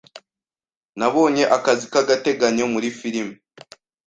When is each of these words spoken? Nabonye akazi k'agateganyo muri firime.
Nabonye 0.97 1.43
akazi 1.57 1.85
k'agateganyo 1.91 2.65
muri 2.73 2.87
firime. 2.97 3.35